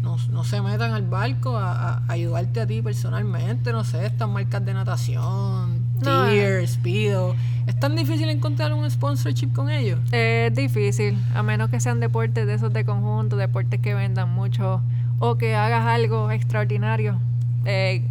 [0.02, 3.72] no, no se metan al barco a, a ayudarte a ti personalmente.
[3.72, 7.36] No sé, estas marcas de natación, No, Tier, Speedo.
[7.66, 10.00] ¿Es tan difícil encontrar un sponsorship con ellos?
[10.10, 14.80] Es difícil, a menos que sean deportes de esos de conjunto, deportes que vendan mucho
[15.24, 17.20] o que hagas algo extraordinario.
[17.64, 18.02] Eh,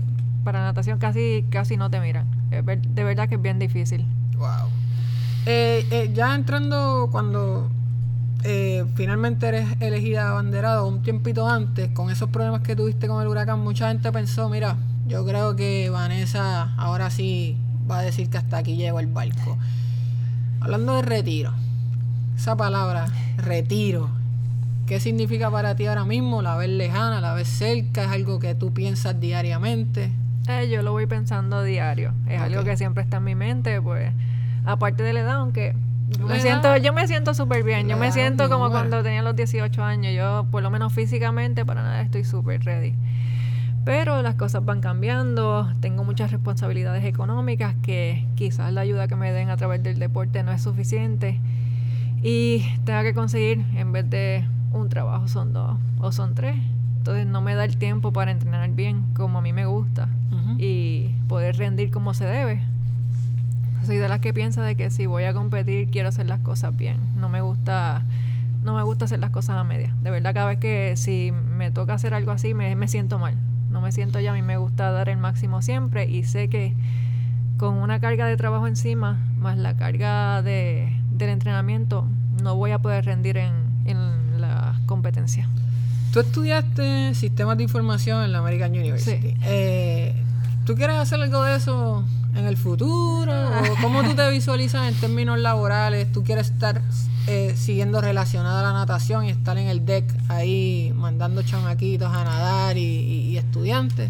[0.45, 2.26] para natación casi casi no te miran.
[2.50, 4.06] De verdad que es bien difícil.
[4.38, 4.69] Wow.
[5.45, 7.69] Eh, eh, ya entrando cuando
[8.43, 13.28] eh, finalmente eres elegida abanderado un tiempito antes, con esos problemas que tuviste con el
[13.28, 17.58] huracán, mucha gente pensó, mira, yo creo que Vanessa ahora sí
[17.89, 19.58] va a decir que hasta aquí llegó el barco.
[20.62, 21.52] Hablando de retiro,
[22.38, 24.21] esa palabra, retiro,
[24.91, 26.41] ¿qué significa para ti ahora mismo?
[26.41, 28.04] ¿La ves lejana, la ves cerca?
[28.04, 30.12] ¿Es algo que tú piensas diariamente?
[30.49, 32.13] Eh, yo lo voy pensando diario.
[32.27, 34.12] Es algo que siempre está en mi mente, pues,
[34.65, 35.77] aparte de la edad, aunque
[36.19, 37.88] yo me siento, yo me siento súper bien.
[37.88, 40.13] Yo me siento como cuando tenía los 18 años.
[40.13, 42.93] Yo, por lo menos físicamente, para nada estoy súper ready.
[43.86, 49.32] Pero las cosas van cambiando, tengo muchas responsabilidades económicas que quizás la ayuda que me
[49.32, 51.39] den a través del deporte no es suficiente
[52.21, 56.56] y tenga que conseguir en vez de un trabajo son dos o son tres.
[56.98, 60.08] Entonces no me da el tiempo para entrenar bien como a mí me gusta
[60.58, 62.62] y poder rendir como se debe.
[63.86, 66.76] Soy de las que piensa de que si voy a competir quiero hacer las cosas
[66.78, 66.98] bien.
[67.16, 68.04] No me gusta
[68.64, 69.92] no me gusta hacer las cosas a medias.
[70.04, 73.36] De verdad cada vez que si me toca hacer algo así me, me siento mal.
[73.72, 76.76] No me siento ya, a mí me gusta dar el máximo siempre y sé que
[77.58, 82.08] con una carga de trabajo encima más la carga de, del entrenamiento
[82.42, 83.71] no voy a poder rendir en,
[84.91, 85.47] competencia.
[86.13, 89.30] Tú estudiaste sistemas de información en la American University.
[89.32, 89.36] Sí.
[89.43, 90.13] Eh,
[90.65, 92.04] ¿Tú quieres hacer algo de eso
[92.36, 93.32] en el futuro?
[93.34, 96.12] ¿O cómo tú te visualizas en términos laborales?
[96.12, 96.82] ¿Tú quieres estar
[97.27, 102.23] eh, siguiendo relacionada a la natación y estar en el deck ahí mandando chamaquitos a
[102.23, 104.10] nadar y, y- y estudiantes?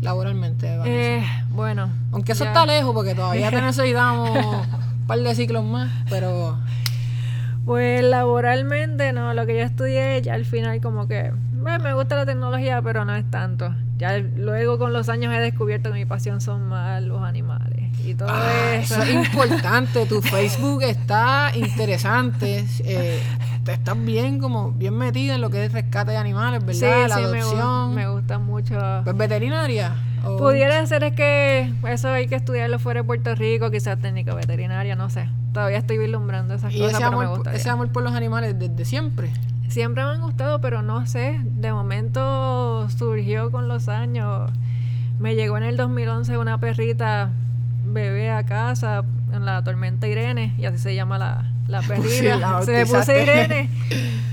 [0.00, 0.78] Laboralmente.
[0.86, 1.90] Eh, bueno.
[2.12, 6.56] Aunque eso ya- está lejos porque todavía te necesitamos un par de ciclos más, pero
[7.64, 12.16] Pues laboralmente, no, lo que yo estudié ya al final como que bueno, me gusta
[12.16, 13.74] la tecnología, pero no es tanto.
[13.98, 18.14] Ya luego con los años he descubierto que mi pasión son más los animales y
[18.14, 18.94] todo Ah, eso.
[18.94, 20.06] eso es importante.
[20.06, 22.64] Tu Facebook está interesante.
[22.82, 23.20] eh,
[23.62, 27.08] te estás bien como bien metida en lo que es rescate de animales, sí, ¿verdad?
[27.10, 27.94] la sí, me, gu- adopción.
[27.94, 28.78] me gusta mucho.
[29.04, 29.92] Pues veterinaria.
[30.22, 34.96] Pudiera ser es que eso hay que estudiarlo fuera de Puerto Rico, quizás técnica veterinaria,
[34.96, 35.28] no sé.
[35.52, 37.54] Todavía estoy vislumbrando esas y cosas, ese pero me amor, gusta.
[37.54, 39.30] ese amor por los animales desde siempre.
[39.68, 44.50] Siempre me han gustado, pero no sé, de momento surgió con los años.
[45.18, 47.30] Me llegó en el 2011 una perrita
[47.84, 52.62] bebé a casa en la tormenta Irene, y así se llama la, la perrita.
[52.62, 53.70] se puso Irene,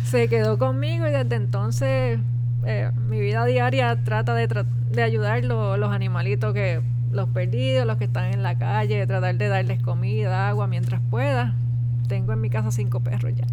[0.05, 2.19] se quedó conmigo y desde entonces
[2.65, 4.47] eh, mi vida diaria trata de,
[4.91, 9.47] de ayudar los animalitos que los perdidos, los que están en la calle, tratar de
[9.47, 11.53] darles comida, agua mientras pueda.
[12.07, 13.45] Tengo en mi casa cinco perros ya.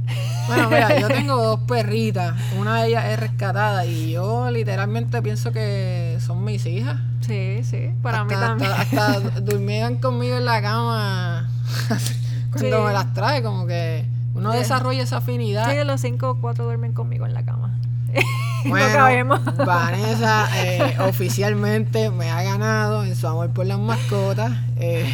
[0.47, 2.35] Bueno, mira, yo tengo dos perritas.
[2.57, 6.99] Una de ellas es rescatada y yo literalmente pienso que son mis hijas.
[7.21, 8.71] Sí, sí, para mí también.
[8.71, 11.49] Hasta, durmían conmigo en la cama
[12.53, 15.71] cuando me las trae, como que uno desarrolla esa afinidad.
[15.71, 17.77] Sí, los cinco o cuatro duermen conmigo en la cama.
[18.69, 24.53] Bueno, Vanessa eh, oficialmente me ha ganado en su amor por las mascotas.
[24.77, 25.07] Eh,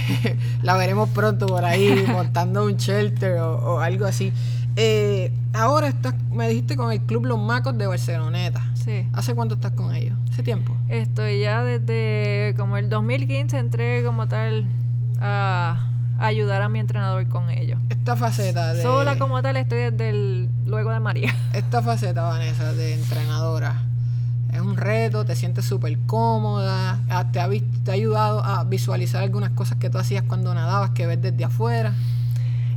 [0.62, 4.32] la veremos pronto por ahí montando un shelter o, algo así.
[4.76, 8.62] Eh, ahora estás, me dijiste con el club Los Macos de Barceloneta.
[8.74, 9.08] Sí.
[9.12, 10.16] ¿Hace cuánto estás con ellos?
[10.30, 10.76] ¿Hace tiempo?
[10.88, 14.64] Estoy ya desde como el 2015 entré como tal
[15.20, 15.89] a
[16.20, 17.78] ayudar a mi entrenador con ellos.
[17.88, 18.82] Esta faceta de...
[18.82, 21.34] Sola como tal estoy desde el luego de María.
[21.52, 23.82] Esta faceta, Vanessa, de entrenadora,
[24.52, 29.22] es un reto, te sientes súper cómoda, ah, te ha, te ha ayudado a visualizar
[29.22, 31.92] algunas cosas que tú hacías cuando nadabas que ves desde afuera.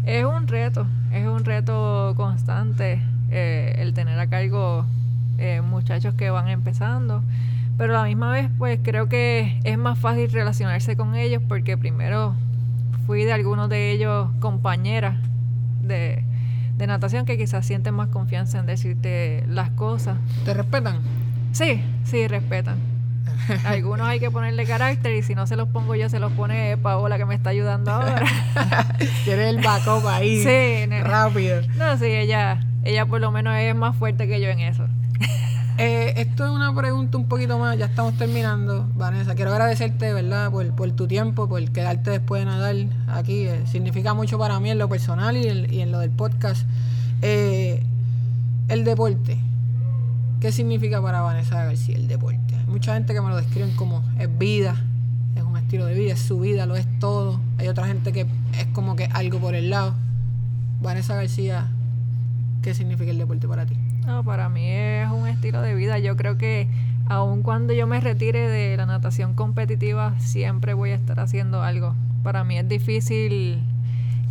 [0.06, 3.02] Es un reto, es un reto constante
[3.32, 4.86] eh, el tener a cargo
[5.38, 7.24] eh, muchachos que van empezando
[7.78, 11.78] pero a la misma vez pues creo que es más fácil relacionarse con ellos porque
[11.78, 12.36] primero
[13.06, 15.18] fui de algunos de ellos compañeras
[15.82, 16.24] de,
[16.86, 20.18] natación que quizás sienten más confianza en decirte las cosas.
[20.44, 21.00] ¿Te respetan?
[21.54, 22.78] Sí, sí, respetan.
[23.66, 26.76] Algunos hay que ponerle carácter y si no se los pongo yo, se los pone
[26.76, 28.26] Paola que me está ayudando ahora.
[29.24, 30.44] Tiene el backup ahí.
[30.44, 31.62] Sí, rápido.
[31.78, 34.86] No, sí, ella, ella por lo menos es más fuerte que yo en eso.
[35.78, 38.88] Eh, esto es una pregunta un poquito más, ya estamos terminando.
[38.96, 42.76] Vanessa, quiero agradecerte, ¿verdad?, por, tu tiempo, por quedarte después de nadar
[43.08, 43.48] aquí.
[43.48, 46.68] Eh, significa mucho para mí en lo personal y, en lo del podcast.
[47.22, 47.84] Eh,
[48.68, 49.40] el deporte.
[50.40, 52.56] ¿Qué significa para Vanessa García el deporte?
[52.56, 54.76] Hay mucha gente que me lo describen como es vida,
[55.36, 57.40] es un estilo de vida, es su vida, lo es todo.
[57.58, 59.96] Hay otra gente que es como que algo por el lado.
[60.82, 61.68] Vanessa García,
[62.62, 63.76] ¿qué significa el deporte para ti?
[64.06, 66.00] No, para mí es un estilo de vida.
[66.00, 66.68] Yo creo que
[67.08, 71.96] aun cuando yo me retire de la natación competitiva, siempre voy a estar haciendo algo.
[72.24, 73.62] Para mí es difícil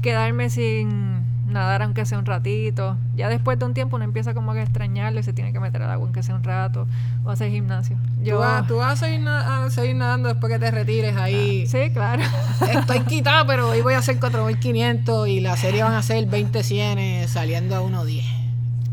[0.03, 2.97] quedarme sin nadar aunque sea un ratito.
[3.15, 5.61] Ya después de un tiempo uno empieza como que a extrañarlo y se tiene que
[5.61, 6.87] meter al agua aunque sea un rato
[7.25, 7.97] o hacer gimnasio.
[8.23, 11.67] Yo, ¿Tú, vas, a, seguir, nadando después que te retires ahí.
[11.67, 12.23] sí, claro.
[12.73, 16.63] Estoy quitada, pero hoy voy a hacer 4500 y la serie van a ser 20
[16.63, 18.42] 100 saliendo a 1.10.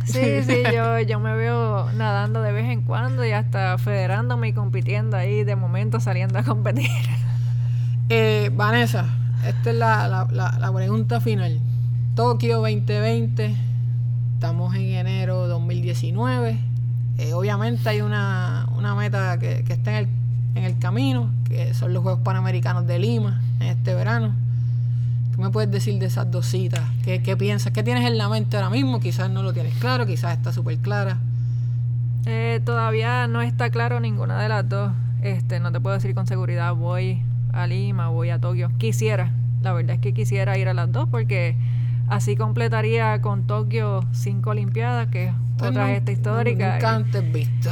[0.10, 4.54] Sí, sí, yo, yo me veo nadando de vez en cuando y hasta federándome y
[4.54, 6.90] compitiendo ahí, de momento saliendo a competir.
[8.12, 9.06] Eh, Vanessa,
[9.46, 11.60] esta es la, la, pregunta final.
[12.16, 13.56] Tokio 2020,
[14.34, 16.58] estamos en enero 2019.
[17.20, 18.68] Eh, obviamente hay una,
[18.98, 20.08] meta que, que está en el,
[20.56, 24.34] en el camino, que son los Juegos Panamericanos de Lima en este verano.
[25.40, 26.82] ¿Qué me puedes decir de esas dos citas?
[27.02, 27.72] ¿Qué, piensas?
[27.72, 29.00] ¿Qué tienes en la mente ahora mismo?
[29.00, 31.18] Quizás no lo tienes claro, quizás está súper clara.
[32.26, 34.92] Eh, todavía no está claro ninguna de las dos.
[35.22, 37.22] Este, no te puedo decir con seguridad voy
[37.54, 38.70] a Lima, voy a Tokio.
[38.80, 41.56] Quisiera, la verdad es que quisiera ir a las dos porque
[42.10, 46.74] así completaría con Tokio cinco Olimpiadas, que es pues otra gesta histórica.
[46.74, 47.70] Nunca antes visto.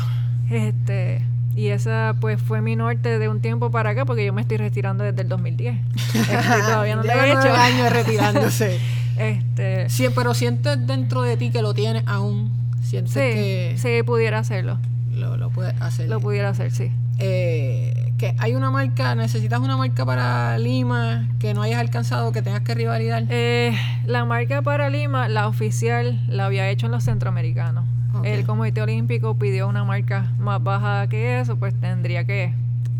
[0.49, 1.21] Este,
[1.57, 4.57] y esa pues fue mi norte de un tiempo para acá porque yo me estoy
[4.57, 5.75] retirando desde el 2010.
[6.13, 7.53] Este, todavía no lo he hecho.
[7.53, 8.79] años retirándose.
[9.17, 12.51] este, sí, pero sientes dentro de ti que lo tienes aún.
[12.83, 13.75] Sientes sí, que...
[13.77, 14.77] Sí, pudiera hacerlo.
[15.15, 16.07] Lo, lo puedes hacer.
[16.07, 16.91] Lo pudiera hacer, sí.
[17.17, 22.43] Eh, que hay una marca, necesitas una marca para Lima que no hayas alcanzado, que
[22.43, 23.23] tengas que rivalidad.
[23.29, 27.85] Eh, la marca para Lima, la oficial, la había hecho en los centroamericanos.
[28.23, 32.53] El Comité Olímpico pidió una marca más baja que eso, pues tendría que,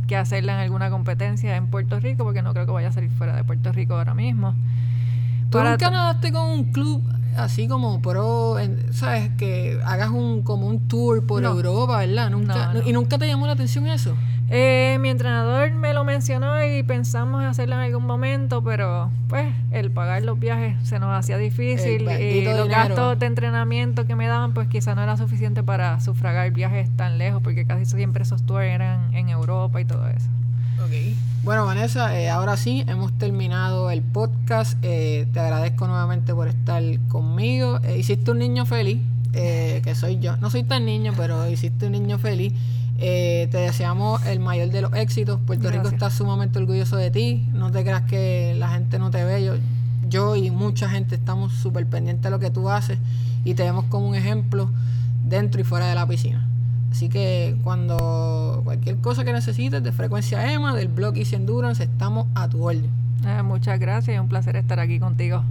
[0.08, 3.11] que hacerla en alguna competencia en Puerto Rico, porque no creo que vaya a salir
[3.11, 4.55] fuera de Puerto Rico ahora mismo.
[5.49, 7.03] ¿Tú nunca nadaste con un club
[7.38, 8.57] así como pro,
[8.91, 12.29] sabes, que hagas un como un tour por Europa, ¿verdad?
[12.29, 14.15] Nunca, ¿Y nunca te llamó la atención eso?
[14.49, 19.91] Eh, mi entrenador me lo mencionó y pensamos hacerlo en algún momento, pero pues el
[19.91, 24.53] pagar los viajes se nos hacía difícil y los gastos de entrenamiento que me daban
[24.53, 28.63] pues quizá no era suficiente para sufragar viajes tan lejos porque casi siempre esos tours
[28.63, 30.29] eran en Europa y todo eso.
[31.43, 34.78] Bueno, Vanessa, eh, ahora sí, hemos terminado el podcast.
[34.82, 37.80] Eh, te agradezco nuevamente por estar conmigo.
[37.97, 38.99] hiciste un niño feliz.
[39.34, 40.36] eh, que soy yo.
[40.38, 42.53] No soy tan niño, pero hiciste un niño feliz.
[42.99, 45.39] Eh, te deseamos el mayor de los éxitos.
[45.45, 47.45] Puerto Rico está sumamente orgulloso de ti.
[47.53, 49.43] No te creas que la gente no te ve.
[49.43, 49.53] Yo,
[50.09, 52.97] yo y mucha gente estamos súper pendientes de lo que tú haces
[53.45, 54.69] y te vemos como un ejemplo
[55.28, 56.47] dentro y fuera de la piscina.
[56.98, 62.26] Así que cuando cualquier cosa que necesites de frecuencia EMA, del blog Easy Endurance, estamos
[62.34, 62.89] a tu orden.
[63.24, 65.43] Eh, muchas gracias y un placer estar aquí contigo.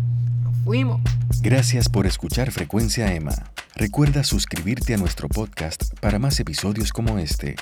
[0.42, 1.00] Nos fuimos.
[1.42, 3.30] Gracias por escuchar Frecuencia EMA.
[3.76, 7.54] Recuerda suscribirte a nuestro podcast para más episodios como este.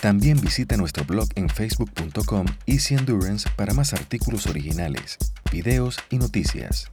[0.00, 5.18] También visita nuestro blog en facebook.com Easy Endurance para más artículos originales,
[5.50, 6.92] videos y noticias.